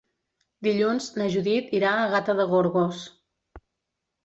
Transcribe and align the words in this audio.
Dilluns 0.67 1.09
na 1.21 1.27
Judit 1.35 1.69
irà 1.81 1.93
a 1.99 2.09
Gata 2.15 2.37
de 2.41 2.49
Gorgos. 2.55 3.07